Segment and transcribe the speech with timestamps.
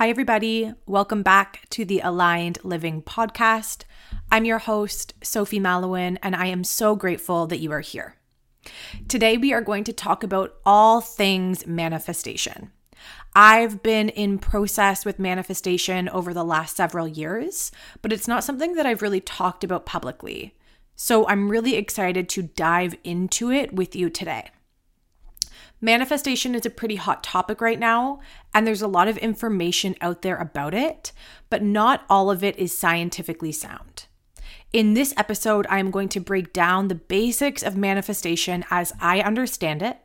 [0.00, 0.72] Hi, everybody.
[0.86, 3.82] Welcome back to the Aligned Living Podcast.
[4.32, 8.14] I'm your host, Sophie Malouin, and I am so grateful that you are here.
[9.08, 12.72] Today, we are going to talk about all things manifestation.
[13.36, 17.70] I've been in process with manifestation over the last several years,
[18.00, 20.56] but it's not something that I've really talked about publicly.
[20.96, 24.48] So I'm really excited to dive into it with you today.
[25.82, 28.20] Manifestation is a pretty hot topic right now,
[28.52, 31.10] and there's a lot of information out there about it,
[31.48, 34.04] but not all of it is scientifically sound.
[34.74, 39.20] In this episode, I am going to break down the basics of manifestation as I
[39.20, 39.98] understand it.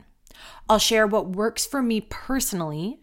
[0.66, 3.02] I'll share what works for me personally,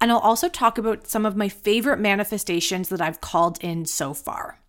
[0.00, 4.14] and I'll also talk about some of my favorite manifestations that I've called in so
[4.14, 4.60] far.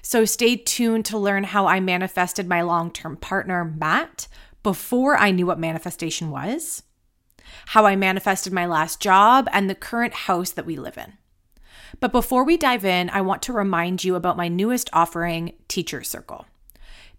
[0.00, 4.28] So stay tuned to learn how I manifested my long term partner, Matt,
[4.62, 6.84] before I knew what manifestation was
[7.66, 11.14] how I manifested my last job, and the current house that we live in.
[11.98, 16.02] But before we dive in, I want to remind you about my newest offering, Teacher
[16.02, 16.46] Circle.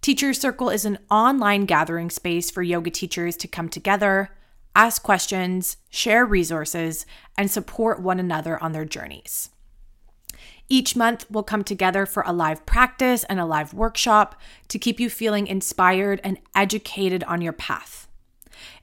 [0.02, 4.32] Teacher Circle is an online gathering space for yoga teachers to come together,
[4.76, 7.06] ask questions, share resources,
[7.38, 9.50] and support one another on their journeys.
[10.70, 15.00] Each month, we'll come together for a live practice and a live workshop to keep
[15.02, 18.08] you feeling inspired and educated on your path.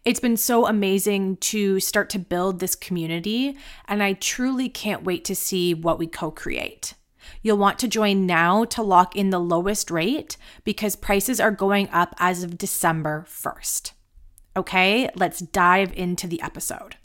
[0.05, 5.25] It's been so amazing to start to build this community, and I truly can't wait
[5.27, 6.95] to see what we co create.
[7.43, 11.89] You'll want to join now to lock in the lowest rate because prices are going
[11.91, 13.93] up as of December 1st.
[14.57, 16.97] Okay, let's dive into the episode.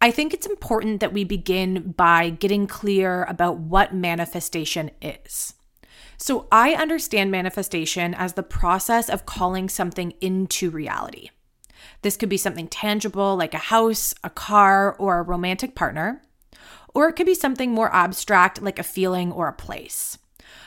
[0.00, 5.54] I think it's important that we begin by getting clear about what manifestation is.
[6.16, 11.30] So, I understand manifestation as the process of calling something into reality.
[12.02, 16.22] This could be something tangible like a house, a car, or a romantic partner.
[16.94, 20.18] Or it could be something more abstract like a feeling or a place.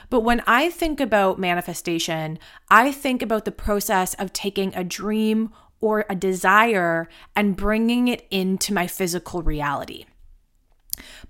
[0.09, 5.51] But when I think about manifestation, I think about the process of taking a dream
[5.81, 10.05] or a desire and bringing it into my physical reality.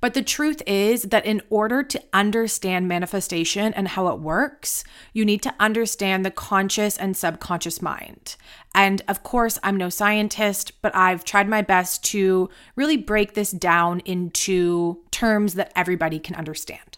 [0.02, 4.84] But the truth is that in order to understand manifestation and how it works,
[5.14, 8.36] you need to understand the conscious and subconscious mind.
[8.74, 13.52] And of course, I'm no scientist, but I've tried my best to really break this
[13.52, 16.98] down into terms that everybody can understand.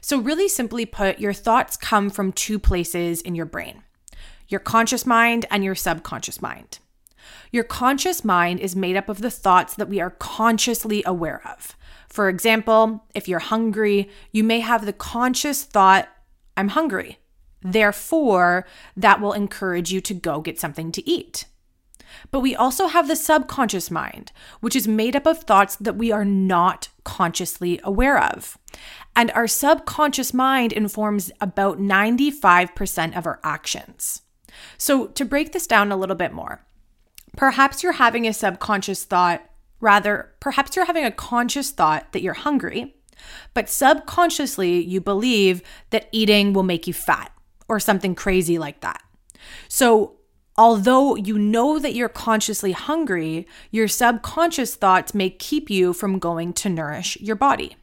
[0.00, 3.82] So, really simply put, your thoughts come from two places in your brain
[4.46, 6.78] your conscious mind and your subconscious mind.
[7.52, 11.76] Your conscious mind is made up of the thoughts that we are consciously aware of.
[12.08, 16.08] For example, if you're hungry, you may have the conscious thought,
[16.56, 17.18] I'm hungry.
[17.62, 21.46] Therefore, that will encourage you to go get something to eat.
[22.30, 26.12] But we also have the subconscious mind, which is made up of thoughts that we
[26.12, 28.58] are not consciously aware of.
[29.16, 34.22] And our subconscious mind informs about 95% of our actions.
[34.78, 36.64] So, to break this down a little bit more,
[37.36, 39.42] perhaps you're having a subconscious thought,
[39.84, 42.94] Rather, perhaps you're having a conscious thought that you're hungry,
[43.52, 47.30] but subconsciously you believe that eating will make you fat
[47.68, 49.02] or something crazy like that.
[49.68, 50.16] So,
[50.56, 56.54] although you know that you're consciously hungry, your subconscious thoughts may keep you from going
[56.54, 57.76] to nourish your body.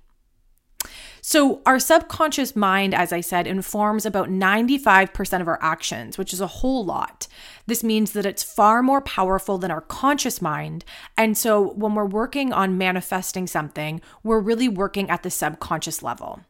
[1.22, 6.42] So, our subconscious mind, as I said, informs about 95% of our actions, which is
[6.42, 7.28] a whole lot.
[7.72, 10.84] This means that it's far more powerful than our conscious mind.
[11.18, 16.42] And so, when we're working on manifesting something, we're really working at the subconscious level.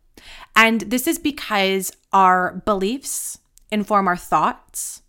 [0.56, 3.38] And this is because our beliefs
[3.72, 5.04] inform our thoughts,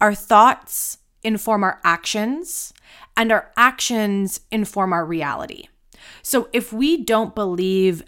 [0.00, 2.74] our thoughts inform our actions,
[3.16, 5.68] and our actions inform our reality.
[6.22, 8.02] So, if we don't believe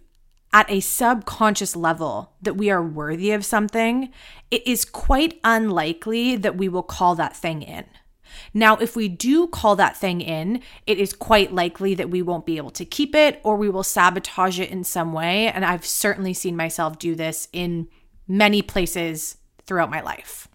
[0.52, 4.10] at a subconscious level that we are worthy of something,
[4.50, 7.84] it is quite unlikely that we will call that thing in.
[8.54, 12.46] Now, if we do call that thing in, it is quite likely that we won't
[12.46, 15.48] be able to keep it or we will sabotage it in some way.
[15.48, 17.88] And I've certainly seen myself do this in
[18.26, 19.36] many places
[19.66, 20.48] throughout my life.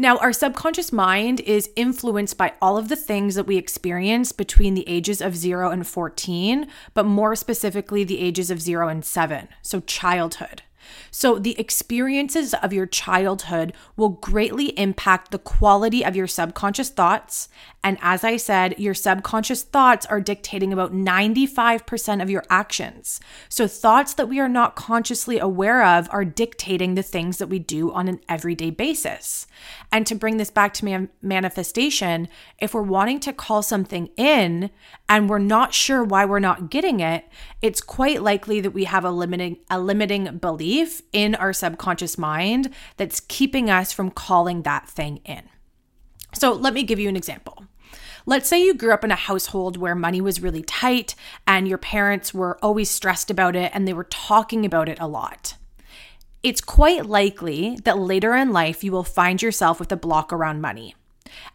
[0.00, 4.72] Now, our subconscious mind is influenced by all of the things that we experience between
[4.72, 9.48] the ages of 0 and 14, but more specifically, the ages of 0 and 7,
[9.60, 10.62] so childhood.
[11.10, 17.48] So, the experiences of your childhood will greatly impact the quality of your subconscious thoughts.
[17.82, 23.20] And as I said, your subconscious thoughts are dictating about 95% of your actions.
[23.48, 27.58] So, thoughts that we are not consciously aware of are dictating the things that we
[27.58, 29.46] do on an everyday basis.
[29.92, 32.28] And to bring this back to man- manifestation,
[32.58, 34.70] if we're wanting to call something in
[35.08, 37.24] and we're not sure why we're not getting it,
[37.62, 40.69] it's quite likely that we have a limiting a limiting belief
[41.12, 45.42] in our subconscious mind that's keeping us from calling that thing in.
[46.32, 47.64] So, let me give you an example.
[48.26, 51.14] Let's say you grew up in a household where money was really tight
[51.46, 55.08] and your parents were always stressed about it and they were talking about it a
[55.08, 55.56] lot
[56.42, 60.60] it's quite likely that later in life you will find yourself with a block around
[60.60, 60.94] money.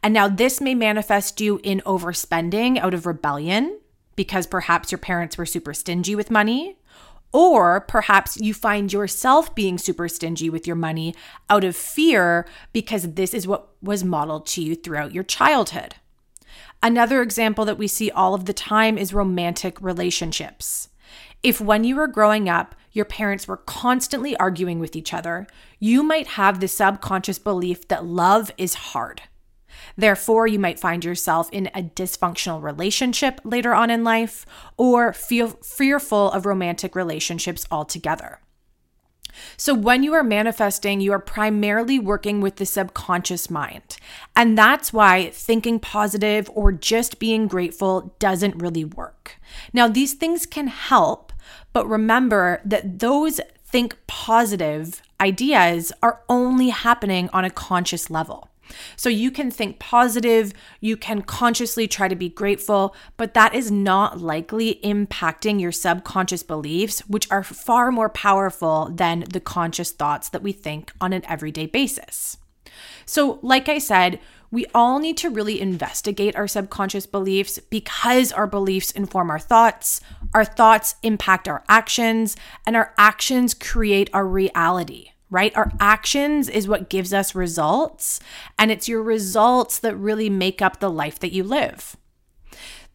[0.04, 3.80] And now this may manifest you in overspending out of rebellion
[4.16, 6.78] because perhaps your parents were super stingy with money.
[7.36, 11.14] Or perhaps you find yourself being super stingy with your money
[11.50, 15.96] out of fear because this is what was modeled to you throughout your childhood.
[16.82, 20.88] Another example that we see all of the time is romantic relationships.
[21.44, 25.46] If when you were growing up, your parents were constantly arguing with each other,
[25.78, 29.24] you might have the subconscious belief that love is hard.
[29.98, 34.46] Therefore, you might find yourself in a dysfunctional relationship later on in life
[34.78, 38.40] or feel fearful of romantic relationships altogether.
[39.58, 43.98] So, when you are manifesting, you are primarily working with the subconscious mind.
[44.36, 49.38] And that's why thinking positive or just being grateful doesn't really work.
[49.74, 51.34] Now, these things can help,
[51.74, 58.50] but remember that those think positive ideas are only happening on a conscious level.
[58.96, 63.72] So you can think positive, you can consciously try to be grateful, but that is
[63.72, 70.30] not likely impacting your subconscious beliefs, which are far more powerful than the conscious thoughts
[70.30, 72.38] that we think on an everyday basis.
[73.06, 74.20] So, like I said,
[74.52, 80.02] we all need to really investigate our subconscious beliefs because our beliefs inform our thoughts,
[80.34, 85.56] our thoughts impact our actions, and our actions create our reality right?
[85.56, 88.20] Our actions is what gives us results,
[88.58, 91.98] and it's your results that really make up the life that you live.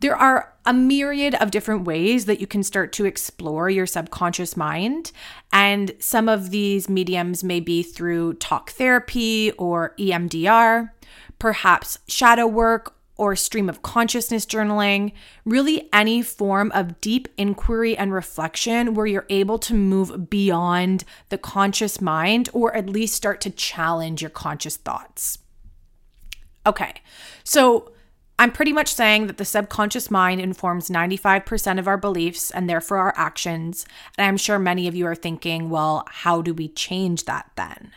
[0.00, 4.56] There are a myriad of different ways that you can start to explore your subconscious
[4.56, 5.12] mind.
[5.52, 10.90] And some of these mediums may be through talk therapy or EMDR,
[11.38, 15.12] perhaps shadow work or stream of consciousness journaling,
[15.44, 21.36] really any form of deep inquiry and reflection where you're able to move beyond the
[21.36, 25.36] conscious mind or at least start to challenge your conscious thoughts.
[26.66, 26.94] Okay,
[27.44, 27.92] so
[28.38, 32.96] I'm pretty much saying that the subconscious mind informs 95% of our beliefs and therefore
[32.96, 33.84] our actions.
[34.16, 37.92] And I'm sure many of you are thinking, well, how do we change that then?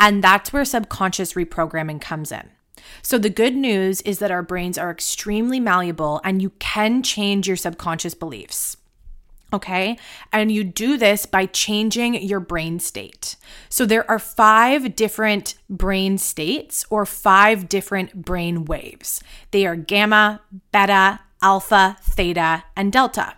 [0.00, 2.50] And that's where subconscious reprogramming comes in.
[3.02, 7.46] So, the good news is that our brains are extremely malleable and you can change
[7.46, 8.76] your subconscious beliefs.
[9.54, 9.96] Okay.
[10.32, 13.36] And you do this by changing your brain state.
[13.68, 19.22] So there are five different brain states or five different brain waves.
[19.52, 20.40] They are gamma,
[20.72, 23.34] beta, alpha, theta, and delta.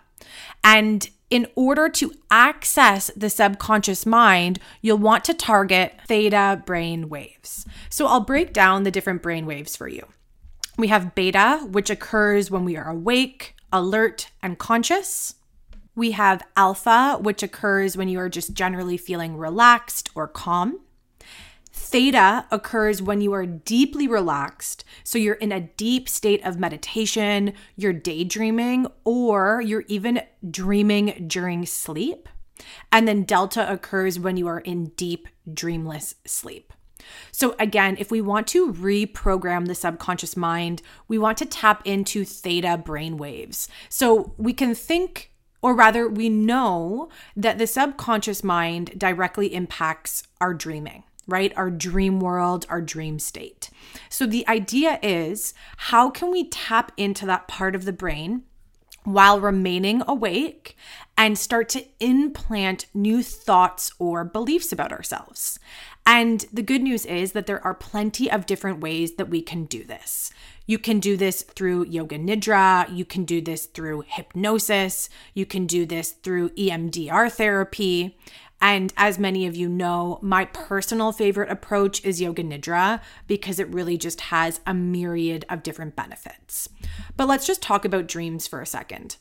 [0.63, 7.65] And in order to access the subconscious mind, you'll want to target theta brain waves.
[7.89, 10.07] So I'll break down the different brain waves for you.
[10.77, 15.35] We have beta, which occurs when we are awake, alert, and conscious.
[15.95, 20.79] We have alpha, which occurs when you are just generally feeling relaxed or calm.
[21.89, 24.83] Theta occurs when you are deeply relaxed.
[25.05, 31.65] So you're in a deep state of meditation, you're daydreaming, or you're even dreaming during
[31.65, 32.27] sleep.
[32.91, 36.73] And then delta occurs when you are in deep, dreamless sleep.
[37.31, 42.25] So, again, if we want to reprogram the subconscious mind, we want to tap into
[42.25, 43.69] theta brain waves.
[43.87, 50.53] So, we can think, or rather, we know that the subconscious mind directly impacts our
[50.53, 51.53] dreaming right?
[51.55, 53.69] Our dream world, our dream state.
[54.09, 58.43] So the idea is how can we tap into that part of the brain
[59.07, 60.75] while remaining awake
[61.17, 65.59] and start to implant new thoughts or beliefs about ourselves.
[66.05, 69.63] And the good news is that there are plenty of different ways that we can
[69.63, 70.31] do this.
[70.65, 75.65] You can do this through yoga nidra, you can do this through hypnosis, you can
[75.65, 78.17] do this through EMDR therapy.
[78.59, 83.71] And as many of you know, my personal favorite approach is Yoga Nidra because it
[83.73, 86.67] really just has a myriad of different benefits.
[87.15, 89.17] But let's just talk about dreams for a second.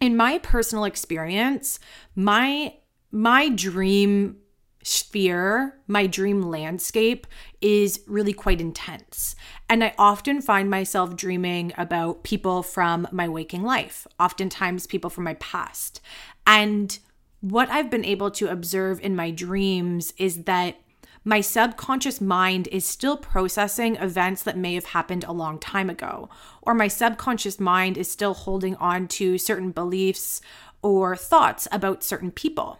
[0.00, 1.78] In my personal experience,
[2.14, 2.74] my
[3.12, 4.36] my dream
[4.82, 7.26] sphere, my dream landscape
[7.60, 9.34] is really quite intense.
[9.68, 15.24] And I often find myself dreaming about people from my waking life, oftentimes people from
[15.24, 16.00] my past.
[16.46, 16.98] And
[17.40, 20.76] what I've been able to observe in my dreams is that
[21.24, 26.30] my subconscious mind is still processing events that may have happened a long time ago,
[26.62, 30.40] or my subconscious mind is still holding on to certain beliefs
[30.82, 32.78] or thoughts about certain people.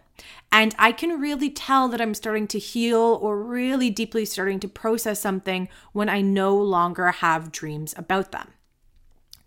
[0.51, 4.67] And I can really tell that I'm starting to heal or really deeply starting to
[4.67, 8.49] process something when I no longer have dreams about them.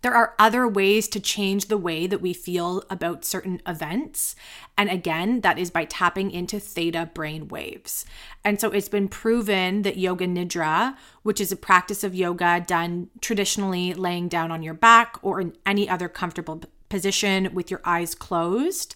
[0.05, 4.35] There are other ways to change the way that we feel about certain events.
[4.77, 8.05] And again, that is by tapping into theta brain waves.
[8.43, 13.09] And so it's been proven that yoga nidra, which is a practice of yoga done
[13.19, 18.13] traditionally laying down on your back or in any other comfortable position with your eyes
[18.13, 18.93] closed,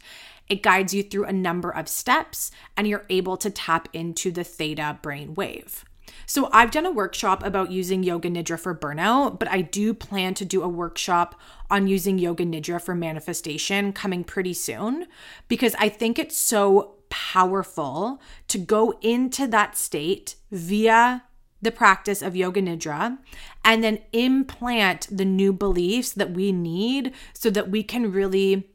[0.47, 4.43] it guides you through a number of steps and you're able to tap into the
[4.43, 5.85] theta brain wave.
[6.25, 10.33] So, I've done a workshop about using Yoga Nidra for burnout, but I do plan
[10.35, 11.39] to do a workshop
[11.69, 15.07] on using Yoga Nidra for manifestation coming pretty soon
[15.47, 21.23] because I think it's so powerful to go into that state via
[21.61, 23.17] the practice of Yoga Nidra
[23.65, 28.69] and then implant the new beliefs that we need so that we can really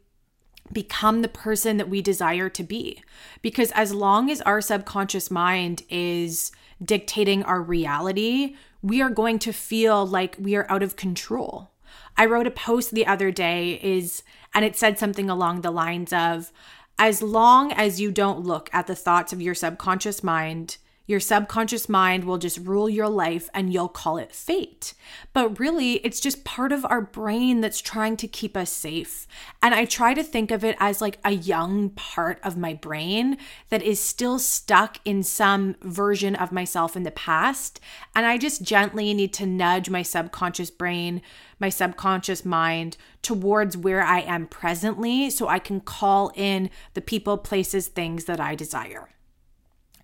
[0.72, 3.02] become the person that we desire to be.
[3.42, 6.52] Because as long as our subconscious mind is
[6.83, 11.71] dictating our reality, we are going to feel like we are out of control.
[12.16, 14.23] I wrote a post the other day is
[14.54, 16.52] and it said something along the lines of
[16.99, 21.88] as long as you don't look at the thoughts of your subconscious mind, your subconscious
[21.88, 24.94] mind will just rule your life and you'll call it fate.
[25.34, 29.26] But really, it's just part of our brain that's trying to keep us safe.
[29.62, 33.37] And I try to think of it as like a young part of my brain
[33.68, 37.80] that is still stuck in some version of myself in the past.
[38.14, 41.20] And I just gently need to nudge my subconscious brain,
[41.58, 47.37] my subconscious mind towards where I am presently so I can call in the people,
[47.37, 49.11] places, things that I desire.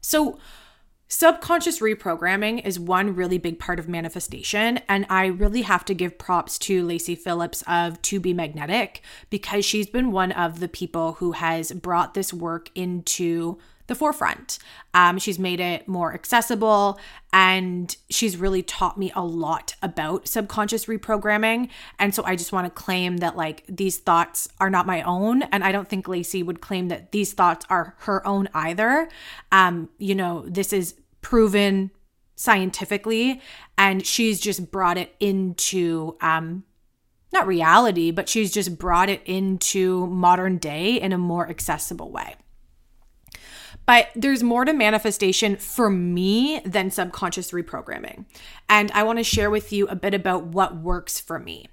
[0.03, 0.39] So,
[1.13, 4.79] Subconscious reprogramming is one really big part of manifestation.
[4.89, 9.65] And I really have to give props to Lacy Phillips of To Be Magnetic because
[9.65, 14.61] she's been one of the people who has brought this work into the forefront.
[14.95, 17.01] Um, she's made it more accessible
[17.33, 21.71] and she's really taught me a lot about subconscious reprogramming.
[21.99, 25.43] And so I just want to claim that, like, these thoughts are not my own.
[25.43, 29.09] And I don't think Lacy would claim that these thoughts are her own either.
[29.51, 31.91] Um, you know, this is proven
[32.37, 33.41] scientifically
[33.77, 36.65] and she's just brought it into um
[37.33, 42.35] not reality but she's just brought it into modern day in a more accessible way
[43.87, 48.25] but there's more to manifestation for me than subconscious reprogramming.
[48.69, 51.67] And I want to share with you a bit about what works for me.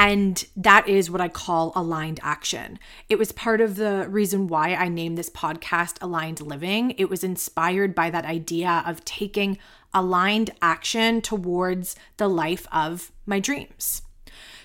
[0.00, 2.78] And that is what I call aligned action.
[3.10, 6.92] It was part of the reason why I named this podcast Aligned Living.
[6.92, 9.58] It was inspired by that idea of taking
[9.92, 14.00] aligned action towards the life of my dreams.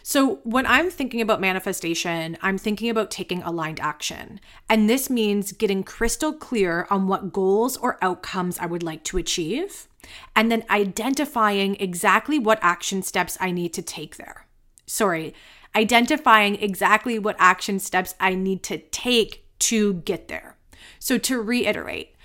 [0.03, 4.39] So, when I'm thinking about manifestation, I'm thinking about taking aligned action.
[4.69, 9.17] And this means getting crystal clear on what goals or outcomes I would like to
[9.17, 9.89] achieve,
[10.33, 14.44] and then identifying exactly what action steps I need to take there
[14.85, 15.33] sorry,
[15.75, 20.57] identifying exactly what action steps I need to take to get there.
[20.99, 22.15] So, to reiterate,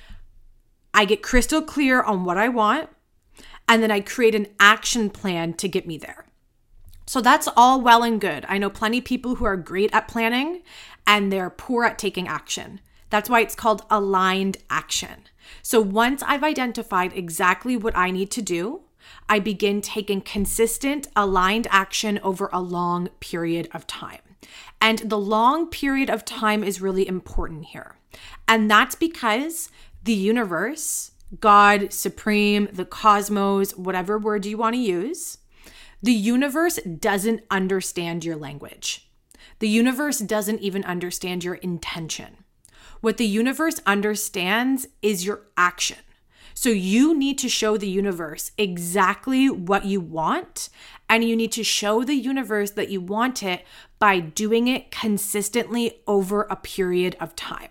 [0.93, 2.91] I get crystal clear on what I want,
[3.69, 6.27] and then I create an action plan to get me there.
[7.07, 8.45] So, that's all well and good.
[8.49, 10.63] I know plenty people who are great at planning
[11.07, 12.81] and they're poor at taking action.
[13.11, 15.27] That's why it's called aligned action.
[15.63, 18.83] So, once I've identified exactly what I need to do,
[19.29, 24.21] I begin taking consistent, aligned action over a long period of time.
[24.81, 27.97] And the long period of time is really important here.
[28.49, 29.71] And that's because
[30.03, 35.39] the universe, God, Supreme, the cosmos, whatever word you want to use,
[36.03, 39.11] the universe doesn't understand your language.
[39.59, 42.39] The universe doesn't even understand your intention.
[43.03, 45.99] What the universe understands is your action.
[46.55, 50.69] So you need to show the universe exactly what you want.
[51.09, 53.65] And you need to show the universe that you want it
[53.99, 57.71] by doing it consistently over a period of time.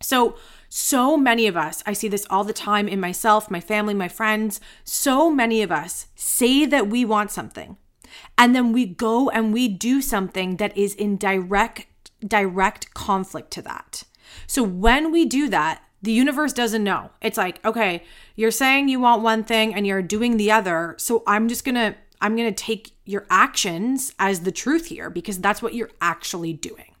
[0.00, 0.36] So,
[0.68, 4.08] so many of us, I see this all the time in myself, my family, my
[4.08, 7.76] friends, so many of us say that we want something.
[8.36, 11.86] And then we go and we do something that is in direct
[12.26, 14.04] direct conflict to that.
[14.46, 17.10] So when we do that, The universe doesn't know.
[17.22, 18.02] It's like, okay,
[18.36, 20.96] you're saying you want one thing and you're doing the other.
[20.98, 25.08] So I'm just going to I'm going to take your actions as the truth here
[25.08, 26.94] because that's what you're actually doing.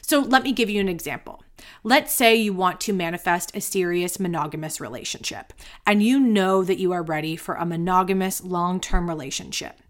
[0.00, 1.44] So let me give you an example.
[1.84, 5.52] Let's say you want to manifest a serious monogamous relationship
[5.86, 9.80] and you know that you are ready for a monogamous long term relationship.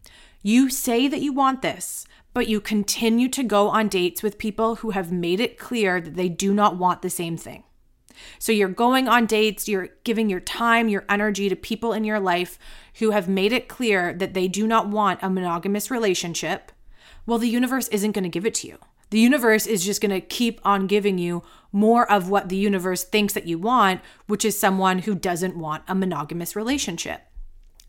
[0.43, 2.05] You say that you want this,
[2.35, 6.17] but you continue to go on dates with people who have made it clear that
[6.17, 7.63] they do not want the same thing.
[8.39, 12.21] So you're going on dates, you're giving your time, your energy to people in your
[12.21, 12.59] life
[12.95, 16.73] who have made it clear that they do not want a monogamous relationship.
[17.27, 18.79] Well, the universe isn't going to give it to you.
[19.11, 23.03] The universe is just going to keep on giving you more of what the universe
[23.05, 27.23] thinks that you want, which is someone who doesn't want a monogamous relationship.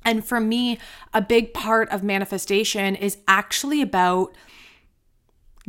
[0.03, 0.79] And for me,
[1.13, 4.35] a big part of manifestation is actually about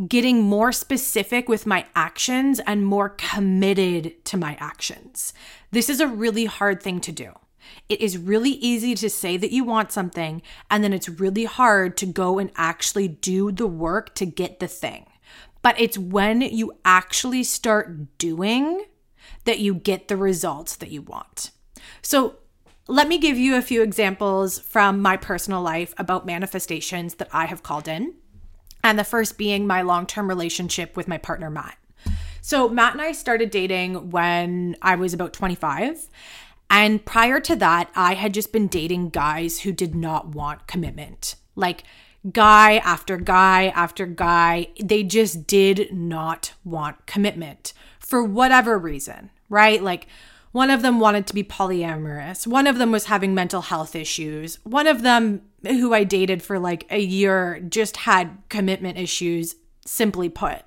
[0.06, 5.32] getting more specific with my actions and more committed to my actions.
[5.70, 7.32] This is a really hard thing to do.
[7.88, 11.96] It is really easy to say that you want something, and then it's really hard
[11.98, 15.06] to go and actually do the work to get the thing.
[15.62, 18.84] But it's when you actually start doing
[19.44, 21.50] that you get the results that you want.
[22.02, 22.36] So,
[22.88, 27.46] let me give you a few examples from my personal life about manifestations that I
[27.46, 28.14] have called in.
[28.84, 31.76] And the first being my long term relationship with my partner, Matt.
[32.40, 36.08] So, Matt and I started dating when I was about 25.
[36.68, 41.36] And prior to that, I had just been dating guys who did not want commitment.
[41.54, 41.84] Like,
[42.30, 49.82] guy after guy after guy, they just did not want commitment for whatever reason, right?
[49.82, 50.06] Like,
[50.52, 52.46] one of them wanted to be polyamorous.
[52.46, 54.58] One of them was having mental health issues.
[54.64, 60.28] One of them, who I dated for like a year, just had commitment issues, simply
[60.28, 60.62] put.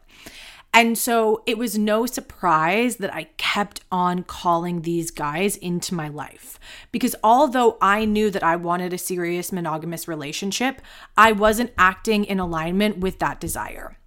[0.73, 6.09] And so it was no surprise that I kept on calling these guys into my
[6.09, 6.59] life.
[6.91, 10.81] Because although I knew that I wanted a serious monogamous relationship,
[11.15, 13.97] I wasn't acting in alignment with that desire.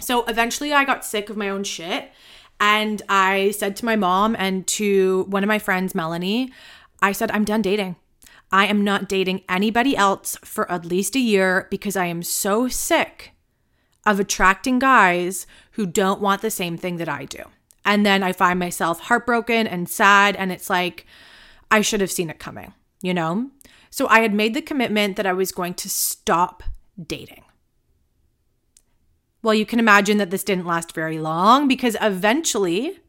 [0.00, 2.10] So eventually I got sick of my own shit
[2.60, 6.52] and I said to my mom and to one of my friends, Melanie,
[7.00, 7.96] I said, I'm done dating.
[8.52, 12.68] I am not dating anybody else for at least a year because I am so
[12.68, 13.32] sick
[14.04, 17.42] of attracting guys who don't want the same thing that I do.
[17.84, 20.36] And then I find myself heartbroken and sad.
[20.36, 21.06] And it's like,
[21.70, 23.50] I should have seen it coming, you know?
[23.90, 26.62] So I had made the commitment that I was going to stop
[27.04, 27.44] dating.
[29.42, 33.00] Well, you can imagine that this didn't last very long because eventually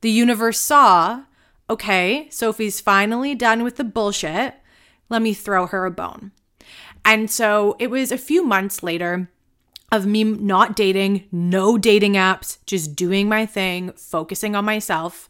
[0.00, 1.24] the universe saw
[1.70, 4.54] okay, Sophie's finally done with the bullshit.
[5.12, 6.32] Let me throw her a bone.
[7.04, 9.28] And so it was a few months later
[9.92, 15.28] of me not dating, no dating apps, just doing my thing, focusing on myself.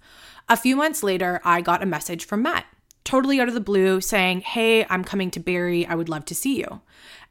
[0.48, 2.66] A few months later, I got a message from Matt,
[3.02, 5.84] totally out of the blue, saying, Hey, I'm coming to Barrie.
[5.84, 6.80] I would love to see you.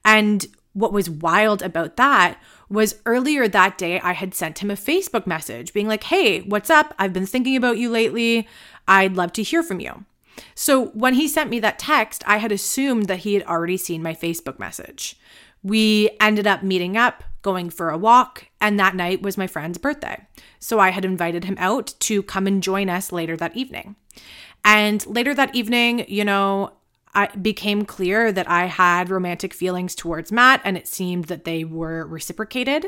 [0.03, 2.37] And what was wild about that
[2.69, 6.69] was earlier that day, I had sent him a Facebook message being like, Hey, what's
[6.69, 6.93] up?
[6.99, 8.45] I've been thinking about you lately.
[8.89, 10.03] I'd love to hear from you.
[10.56, 14.04] So when he sent me that text, I had assumed that he had already seen
[14.04, 15.20] my Facebook message.
[15.63, 19.78] We ended up meeting up, going for a walk, and that night was my friend's
[19.78, 20.26] birthday.
[20.60, 23.96] So I had invited him out to come and join us later that evening.
[24.63, 26.74] And later that evening, you know,
[27.13, 31.63] I became clear that I had romantic feelings towards Matt and it seemed that they
[31.63, 32.88] were reciprocated.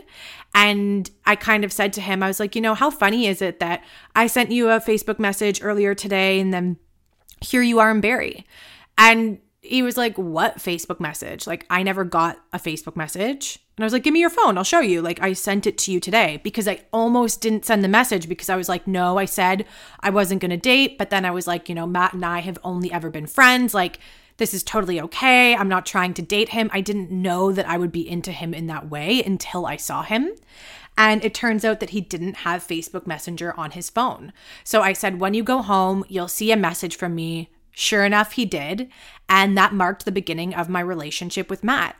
[0.55, 3.41] And I kind of said to him, I was like, you know, how funny is
[3.41, 3.83] it that
[4.15, 6.77] I sent you a Facebook message earlier today and then
[7.43, 8.45] here you are in Barrie.
[8.97, 11.47] And he was like, What Facebook message?
[11.47, 13.59] Like, I never got a Facebook message.
[13.77, 14.57] And I was like, Give me your phone.
[14.57, 15.01] I'll show you.
[15.01, 18.49] Like, I sent it to you today because I almost didn't send the message because
[18.49, 19.65] I was like, No, I said
[20.01, 20.97] I wasn't going to date.
[20.97, 23.73] But then I was like, You know, Matt and I have only ever been friends.
[23.73, 23.99] Like,
[24.37, 25.55] this is totally okay.
[25.55, 26.69] I'm not trying to date him.
[26.73, 30.01] I didn't know that I would be into him in that way until I saw
[30.03, 30.31] him.
[30.97, 34.31] And it turns out that he didn't have Facebook Messenger on his phone.
[34.63, 38.33] So I said, When you go home, you'll see a message from me Sure enough,
[38.33, 38.89] he did.
[39.27, 41.95] And that marked the beginning of my relationship with Matt.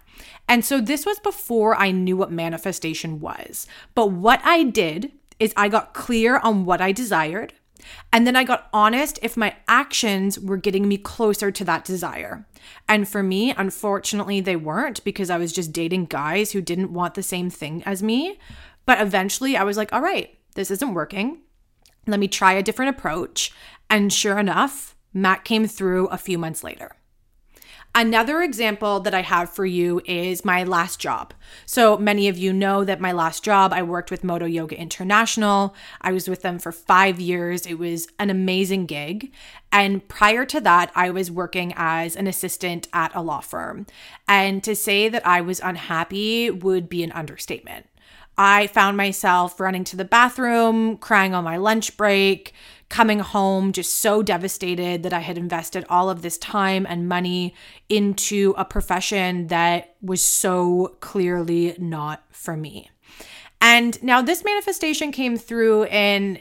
[0.47, 3.65] And so this was before I knew what manifestation was.
[3.95, 7.53] But what I did is I got clear on what I desired.
[8.13, 12.45] And then I got honest if my actions were getting me closer to that desire.
[12.87, 17.15] And for me, unfortunately, they weren't because I was just dating guys who didn't want
[17.15, 18.39] the same thing as me.
[18.85, 21.41] But eventually I was like, all right, this isn't working.
[22.05, 23.51] Let me try a different approach.
[23.89, 26.91] And sure enough, Matt came through a few months later.
[27.95, 31.31] Another example that I have for you is my last job.
[31.67, 35.75] So, many of you know that my last job, I worked with Modo Yoga International.
[36.01, 37.67] I was with them for five years.
[37.67, 39.31] It was an amazing gig.
[39.71, 43.85] And prior to that, I was working as an assistant at a law firm.
[44.27, 47.85] And to say that I was unhappy would be an understatement.
[48.37, 52.53] I found myself running to the bathroom, crying on my lunch break,
[52.89, 57.53] coming home just so devastated that I had invested all of this time and money
[57.89, 62.89] into a profession that was so clearly not for me.
[63.61, 66.39] And now this manifestation came through in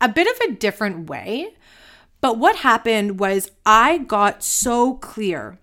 [0.00, 1.54] a bit of a different way.
[2.20, 5.58] But what happened was I got so clear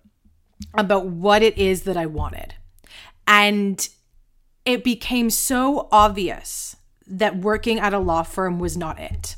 [0.75, 2.53] about what it is that I wanted.
[3.27, 3.87] And
[4.65, 6.75] it became so obvious
[7.07, 9.35] that working at a law firm was not it.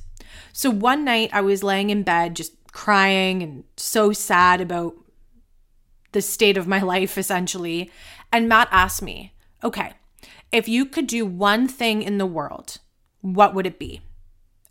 [0.52, 4.96] So one night I was laying in bed just crying and so sad about
[6.12, 7.92] the state of my life essentially.
[8.32, 9.34] And Matt asked me,
[9.64, 9.94] okay,
[10.52, 12.80] if you could do one thing in the world,
[13.22, 14.02] what would it be?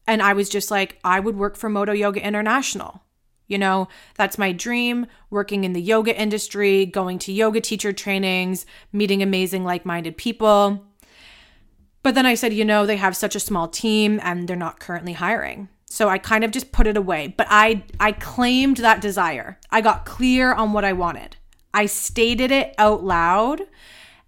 [0.07, 3.02] And I was just like, I would work for Modo Yoga International.
[3.53, 8.67] You know, that's my dream working in the yoga industry, going to yoga teacher trainings,
[8.93, 10.85] meeting amazing like minded people.
[12.03, 14.81] But then I said, you know, they have such a small team and they're not
[14.81, 15.69] currently hiring.
[15.93, 19.59] So I kind of just put it away, but I I claimed that desire.
[19.71, 21.37] I got clear on what I wanted.
[21.75, 23.61] I stated it out loud,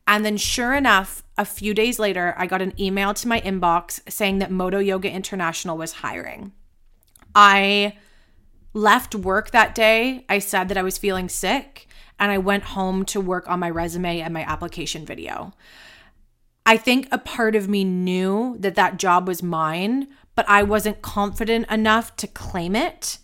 [0.07, 4.01] and then sure enough, a few days later, I got an email to my inbox
[4.13, 6.53] saying that Modo Yoga International was hiring.
[7.35, 7.97] I
[8.75, 10.27] left work that day.
[10.29, 13.71] I said that I was feeling sick, and I went home to work on my
[13.71, 15.55] resume and my application video.
[16.67, 21.03] I think a part of me knew that that job was mine, but I wasn't
[21.03, 23.19] confident enough to claim it.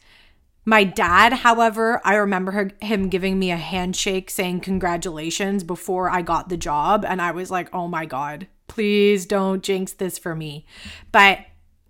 [0.65, 6.21] My dad, however, I remember her, him giving me a handshake saying congratulations before I
[6.23, 7.05] got the job.
[7.05, 10.67] And I was like, oh my God, please don't jinx this for me.
[11.11, 11.41] But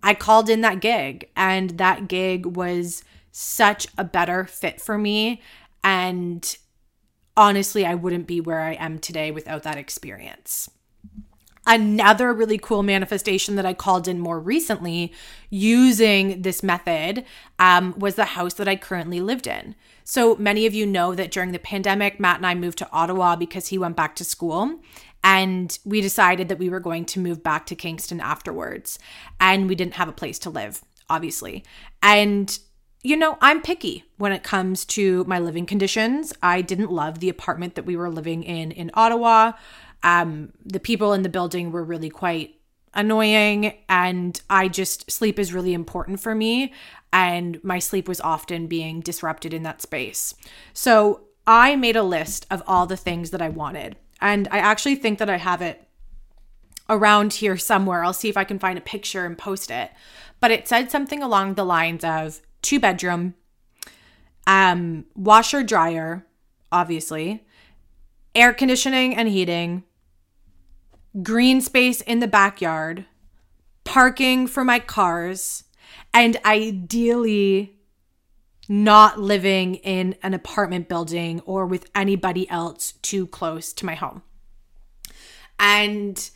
[0.02, 5.42] I called in that gig, and that gig was such a better fit for me.
[5.82, 6.56] And
[7.36, 10.68] honestly, I wouldn't be where I am today without that experience.
[11.66, 15.12] Another really cool manifestation that I called in more recently
[15.50, 17.24] using this method
[17.58, 19.74] um, was the house that I currently lived in.
[20.02, 23.36] So many of you know that during the pandemic, Matt and I moved to Ottawa
[23.36, 24.80] because he went back to school.
[25.22, 28.98] And we decided that we were going to move back to Kingston afterwards.
[29.38, 31.62] And we didn't have a place to live, obviously.
[32.02, 32.58] And
[33.02, 36.32] you know, I'm picky when it comes to my living conditions.
[36.42, 39.52] I didn't love the apartment that we were living in in Ottawa.
[40.02, 42.56] Um, the people in the building were really quite
[42.92, 46.72] annoying, and I just sleep is really important for me,
[47.12, 50.34] and my sleep was often being disrupted in that space.
[50.72, 54.96] So I made a list of all the things that I wanted, and I actually
[54.96, 55.86] think that I have it
[56.88, 58.04] around here somewhere.
[58.04, 59.90] I'll see if I can find a picture and post it.
[60.40, 63.34] But it said something along the lines of two bedroom,
[64.46, 66.26] um, washer dryer,
[66.72, 67.44] obviously,
[68.34, 69.84] air conditioning and heating,
[71.22, 73.04] green space in the backyard,
[73.84, 75.64] parking for my cars,
[76.14, 77.76] and ideally
[78.68, 84.22] not living in an apartment building or with anybody else too close to my home.
[85.58, 86.30] And,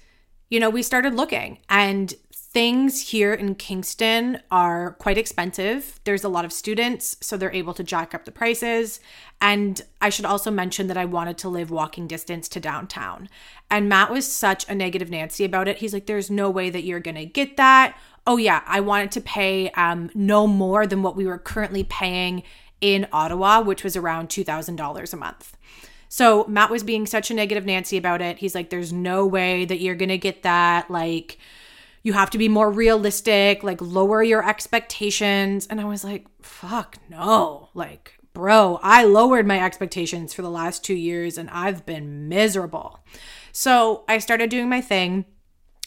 [0.51, 2.13] you know, we started looking, and
[2.55, 5.99] things here in Kingston are quite expensive.
[6.05, 9.01] There's a lot of students, so they're able to jack up the prices.
[9.41, 13.29] And I should also mention that I wanted to live walking distance to downtown.
[13.73, 15.79] And Matt was such a negative Nancy about it.
[15.79, 17.99] He's like, there's no way that you're going to get that.
[18.25, 22.45] Oh, yeah, I wanted to pay um, no more than what we were currently paying
[22.81, 25.57] in Ottawa, which was around $2,000 a month.
[26.09, 28.39] So Matt was being such a negative Nancy about it.
[28.39, 30.89] He's like, there's no way that you're going to get that.
[30.89, 31.39] Like,
[32.05, 35.67] you have to be more realistic, like lower your expectations.
[35.67, 37.71] And I was like, fuck no.
[37.73, 43.01] Like, bro, I lowered my expectations for the last two years and I've been miserable.
[43.53, 45.25] So I started doing my thing.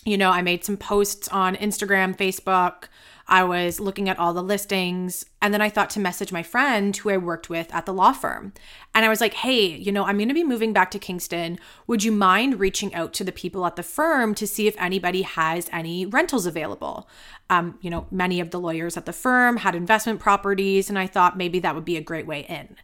[0.06, 2.86] You know, I made some posts on Instagram, Facebook,
[3.30, 5.26] I was looking at all the listings.
[5.42, 8.14] And then I thought to message my friend who I worked with at the law
[8.14, 8.54] firm.
[8.96, 11.60] And I was like, hey, you know, I'm going to be moving back to Kingston.
[11.88, 15.24] Would you mind reaching out to the people at the firm to see if anybody
[15.24, 17.10] has any rentals available?
[17.50, 20.90] Um, you know, many of the lawyers at the firm had investment properties.
[20.90, 22.78] And I thought maybe that would be a great way in.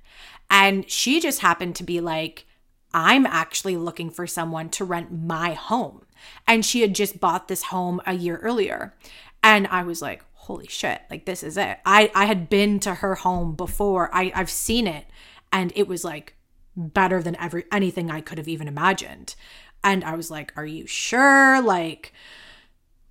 [0.50, 2.46] And she just happened to be like,
[2.94, 6.06] I'm actually looking for someone to rent my home.
[6.46, 8.94] And she had just bought this home a year earlier.
[9.42, 11.80] And I was like, holy shit, like this is it.
[11.86, 15.06] I, I had been to her home before, I, I've seen it.
[15.52, 16.36] and it was like
[16.76, 19.36] better than every anything I could have even imagined.
[19.84, 22.14] And I was like, "Are you sure?" Like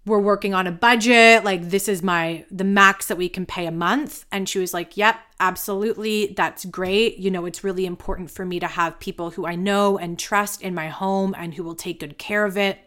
[0.05, 3.66] we're working on a budget like this is my the max that we can pay
[3.66, 8.29] a month and she was like yep absolutely that's great you know it's really important
[8.29, 11.62] for me to have people who i know and trust in my home and who
[11.62, 12.81] will take good care of it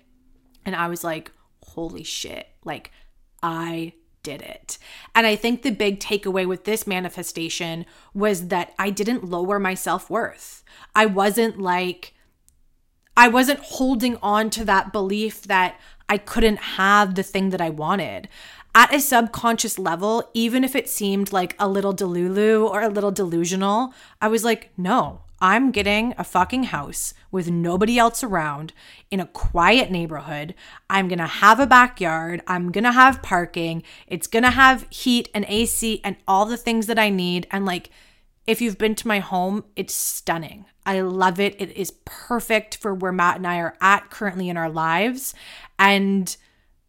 [0.66, 1.32] and i was like
[1.64, 2.92] holy shit like
[3.42, 3.94] i
[4.26, 4.78] did it
[5.14, 9.74] and i think the big takeaway with this manifestation was that i didn't lower my
[9.74, 12.16] self-worth i wasn't like
[13.18, 17.70] I wasn't holding on to that belief that I couldn't have the thing that I
[17.70, 18.28] wanted.
[18.74, 23.12] At a subconscious level, even if it seemed like a little delulu or a little
[23.12, 28.74] delusional, I was like, no, I'm getting a fucking house with nobody else around
[29.12, 30.56] in a quiet neighborhood.
[30.90, 32.42] I'm going to have a backyard.
[32.48, 33.84] I'm going to have parking.
[34.08, 37.46] It's going to have heat and AC and all the things that I need.
[37.52, 37.92] And like,
[38.48, 40.66] if you've been to my home, it's stunning.
[40.84, 41.62] I love it.
[41.62, 45.36] It is perfect for where Matt and I are at currently in our lives.
[45.78, 46.36] And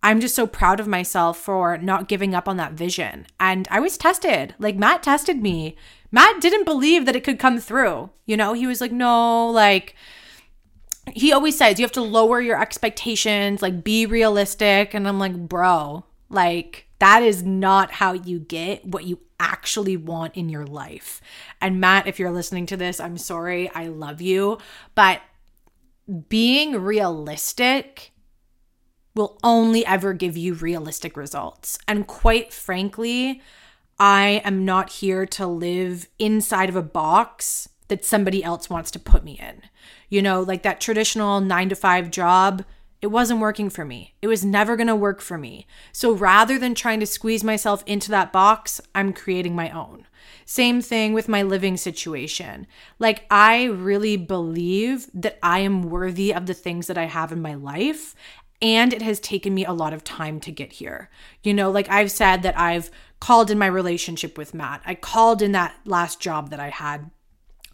[0.03, 3.27] I'm just so proud of myself for not giving up on that vision.
[3.39, 4.55] And I was tested.
[4.59, 5.77] Like Matt tested me.
[6.11, 8.11] Matt didn't believe that it could come through.
[8.25, 9.95] You know, he was like, no, like,
[11.13, 14.95] he always says you have to lower your expectations, like, be realistic.
[14.95, 20.35] And I'm like, bro, like, that is not how you get what you actually want
[20.35, 21.21] in your life.
[21.61, 23.71] And Matt, if you're listening to this, I'm sorry.
[23.71, 24.59] I love you.
[24.95, 25.21] But
[26.29, 28.13] being realistic
[29.15, 31.79] will only ever give you realistic results.
[31.89, 33.43] And quite frankly,
[33.99, 38.99] I am not here to live inside of a box that somebody else wants to
[38.99, 39.63] put me in.
[40.09, 42.65] You know, like that traditional nine to five job,
[43.01, 44.15] it wasn't working for me.
[44.23, 45.67] It was never going to work for me.
[45.93, 50.07] So rather than trying to squeeze myself into that box, I'm creating my own.
[50.45, 52.67] Same thing with my living situation.
[52.99, 57.43] Like, I really believe that I am worthy of the things that I have in
[57.43, 58.15] my life.
[58.63, 61.11] And it has taken me a lot of time to get here.
[61.43, 62.91] You know, like I've said that I've
[63.21, 67.11] called in my relationship with Matt, I called in that last job that I had.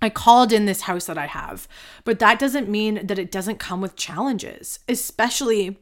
[0.01, 1.69] I called in this house that I have,
[2.03, 5.79] but that doesn't mean that it doesn't come with challenges, especially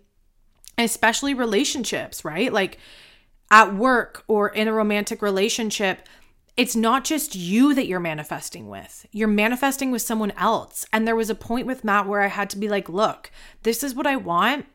[0.76, 2.52] especially relationships, right?
[2.52, 2.78] Like
[3.50, 6.06] at work or in a romantic relationship,
[6.56, 9.06] it's not just you that you're manifesting with.
[9.12, 10.86] You're manifesting with someone else.
[10.92, 13.30] And there was a point with Matt where I had to be like, look,
[13.62, 14.66] this is what I want.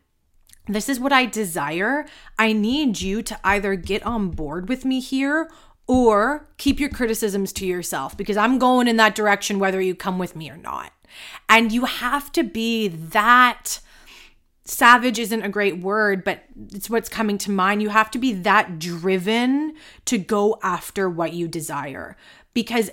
[0.68, 2.06] This is what I desire.
[2.40, 5.50] I need you to either get on board with me here
[5.88, 10.18] or keep your criticisms to yourself because I'm going in that direction whether you come
[10.18, 10.92] with me or not.
[11.48, 13.80] And you have to be that
[14.66, 17.84] savage isn't a great word, but it's what's coming to mind.
[17.84, 19.76] You have to be that driven
[20.06, 22.18] to go after what you desire.
[22.54, 22.90] Because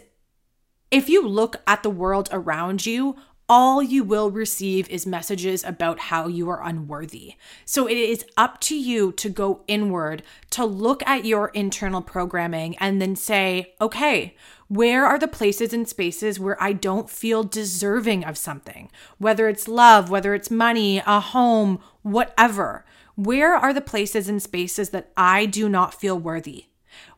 [0.90, 3.16] if you look at the world around you,
[3.48, 7.34] all you will receive is messages about how you are unworthy.
[7.64, 12.76] So it is up to you to go inward, to look at your internal programming
[12.78, 14.36] and then say, okay,
[14.68, 18.90] where are the places and spaces where I don't feel deserving of something?
[19.18, 22.86] Whether it's love, whether it's money, a home, whatever.
[23.14, 26.66] Where are the places and spaces that I do not feel worthy?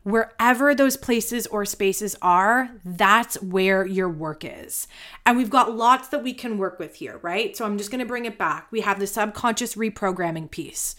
[0.03, 4.87] Wherever those places or spaces are, that's where your work is.
[5.25, 7.55] And we've got lots that we can work with here, right?
[7.55, 8.71] So I'm just gonna bring it back.
[8.71, 10.95] We have the subconscious reprogramming piece.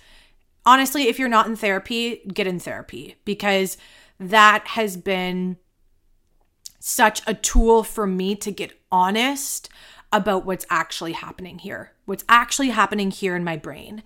[0.64, 3.76] Honestly, if you're not in therapy, get in therapy because
[4.18, 5.58] that has been
[6.80, 9.68] such a tool for me to get honest
[10.12, 14.02] about what's actually happening here, what's actually happening here in my brain.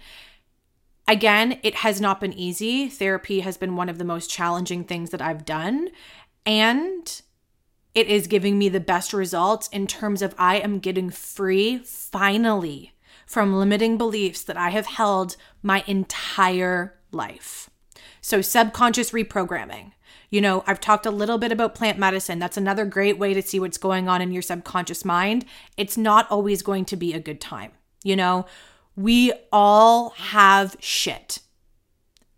[1.11, 2.88] Again, it has not been easy.
[2.88, 5.88] Therapy has been one of the most challenging things that I've done.
[6.46, 7.20] And
[7.96, 12.92] it is giving me the best results in terms of I am getting free finally
[13.27, 17.68] from limiting beliefs that I have held my entire life.
[18.20, 19.90] So, subconscious reprogramming.
[20.31, 22.38] You know, I've talked a little bit about plant medicine.
[22.38, 25.44] That's another great way to see what's going on in your subconscious mind.
[25.77, 27.73] It's not always going to be a good time.
[28.05, 28.46] You know,
[28.96, 31.40] we all have shit.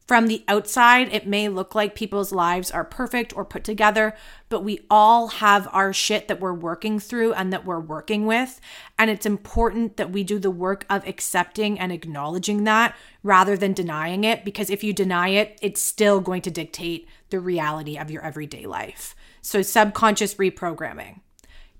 [0.07, 4.15] From the outside, it may look like people's lives are perfect or put together,
[4.49, 8.61] but we all have our shit that we're working through and that we're working with.
[8.99, 13.73] And it's important that we do the work of accepting and acknowledging that rather than
[13.73, 18.11] denying it, because if you deny it, it's still going to dictate the reality of
[18.11, 19.15] your everyday life.
[19.41, 21.21] So, subconscious reprogramming,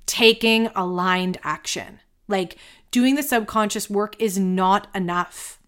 [0.07, 2.01] taking aligned action.
[2.29, 2.57] Like
[2.93, 5.59] doing the subconscious work is not enough.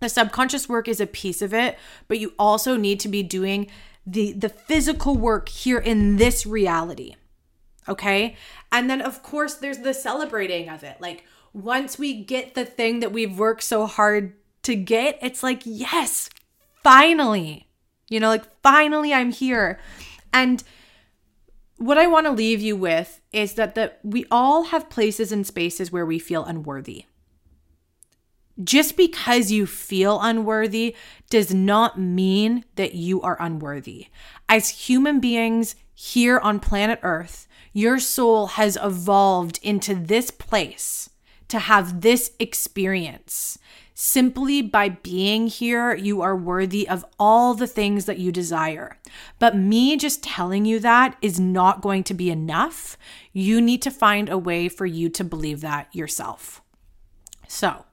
[0.00, 3.70] The subconscious work is a piece of it, but you also need to be doing
[4.06, 7.16] the the physical work here in this reality.
[7.88, 8.36] Okay.
[8.72, 11.00] And then, of course, there's the celebrating of it.
[11.00, 15.62] Like, once we get the thing that we've worked so hard to get, it's like,
[15.64, 16.30] yes,
[16.82, 17.68] finally.
[18.08, 19.78] You know, like, finally, I'm here.
[20.32, 20.62] And
[21.84, 25.46] what I want to leave you with is that that we all have places and
[25.46, 27.04] spaces where we feel unworthy.
[28.62, 30.96] Just because you feel unworthy
[31.28, 34.06] does not mean that you are unworthy.
[34.48, 41.10] As human beings here on planet Earth, your soul has evolved into this place
[41.48, 43.58] to have this experience.
[43.96, 48.98] Simply by being here, you are worthy of all the things that you desire.
[49.38, 52.98] But me just telling you that is not going to be enough.
[53.32, 56.60] You need to find a way for you to believe that yourself.
[57.46, 57.84] So,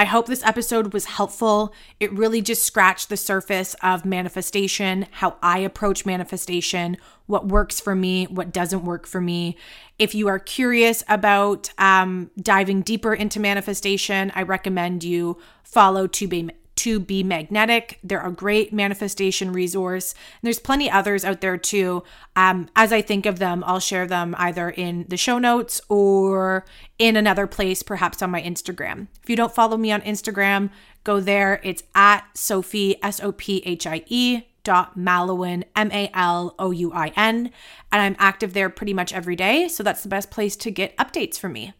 [0.00, 1.74] I hope this episode was helpful.
[2.00, 7.94] It really just scratched the surface of manifestation, how I approach manifestation, what works for
[7.94, 9.58] me, what doesn't work for me.
[9.98, 16.26] If you are curious about um, diving deeper into manifestation, I recommend you follow To
[16.26, 17.98] Be to be magnetic.
[18.02, 20.12] They're a great manifestation resource.
[20.12, 22.02] And there's plenty others out there too.
[22.36, 26.64] Um, as I think of them, I'll share them either in the show notes or
[26.98, 29.08] in another place, perhaps on my Instagram.
[29.22, 30.70] If you don't follow me on Instagram,
[31.04, 31.60] go there.
[31.62, 36.70] It's at Sophie, S O P H I E dot Malouin, M A L O
[36.70, 37.50] U I N.
[37.92, 39.68] And I'm active there pretty much every day.
[39.68, 41.74] So that's the best place to get updates from me.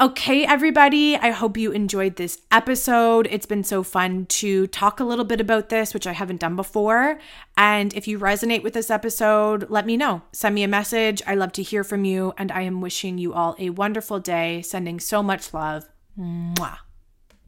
[0.00, 3.26] Okay, everybody, I hope you enjoyed this episode.
[3.32, 6.54] It's been so fun to talk a little bit about this, which I haven't done
[6.54, 7.18] before.
[7.56, 10.22] And if you resonate with this episode, let me know.
[10.30, 11.20] Send me a message.
[11.26, 12.32] I love to hear from you.
[12.38, 15.88] And I am wishing you all a wonderful day, sending so much love.
[16.16, 16.78] Mwah.